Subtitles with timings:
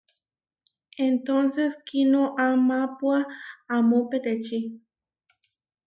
[1.11, 3.19] Entónces kinoamápua
[3.77, 4.59] amó peteči.